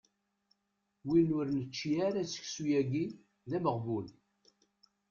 Win 1.07 1.29
ur 1.39 1.47
nečči 1.55 1.91
ara 2.07 2.21
seksu-yagi 2.25 3.05
d 3.49 3.51
ameɣbun. 3.57 4.07